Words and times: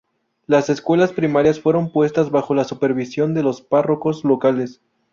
Las 0.47 0.69
escuelas 0.71 1.13
primarias 1.13 1.59
fueron 1.59 1.91
puestas 1.91 2.31
bajo 2.31 2.55
la 2.55 2.63
supervisión 2.63 3.35
de 3.35 3.43
los 3.43 3.61
párrocos 3.61 4.23
locales. 4.23 4.81